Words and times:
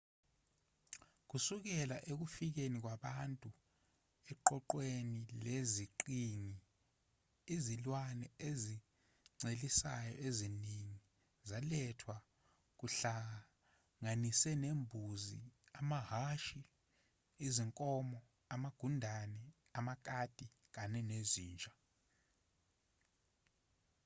kusukela 1.29 1.97
ekufikeni 2.11 2.77
kwabantu 2.83 3.49
eqoqweni 4.31 5.21
leziqhingi 5.45 6.57
izilwane 7.55 8.27
ezincelisayo 8.47 10.13
eziningi 10.27 10.99
zalethwa 11.49 12.15
kuhlanganise 12.79 14.51
nezimbuzi 14.63 15.41
amahhashi 15.79 16.59
izinkomo 17.47 18.19
amagundane 18.53 19.41
amakati 19.79 20.45
kanye 20.75 21.01
nezinja 21.11 21.73